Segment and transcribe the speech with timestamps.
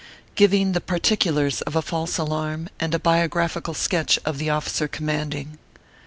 [0.33, 5.59] GIVING THE PARTICULARS OF A FALSE ALARM, AND A BIOGRAPHICAL SKETCH OP THE OFFICER COMMANDING.